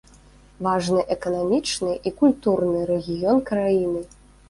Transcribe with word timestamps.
Важны 0.67 1.03
эканамічны 1.17 1.91
і 2.09 2.17
культурны 2.25 2.79
рэгіён 2.91 3.47
краіны. 3.55 4.01